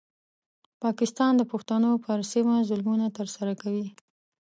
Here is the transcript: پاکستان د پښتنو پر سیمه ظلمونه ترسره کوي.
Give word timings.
پاکستان 0.83 1.31
د 1.37 1.41
پښتنو 1.51 1.91
پر 2.05 2.17
سیمه 2.31 2.55
ظلمونه 2.69 3.05
ترسره 3.17 3.53
کوي. 3.61 3.87